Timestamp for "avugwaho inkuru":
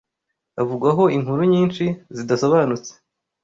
0.61-1.41